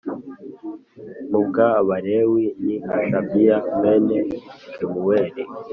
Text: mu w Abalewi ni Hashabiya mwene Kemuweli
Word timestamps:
mu 1.29 1.39
w 1.55 1.57
Abalewi 1.73 2.43
ni 2.65 2.75
Hashabiya 2.85 3.57
mwene 3.75 4.17
Kemuweli 4.75 5.43